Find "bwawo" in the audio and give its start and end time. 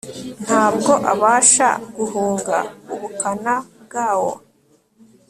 3.83-4.33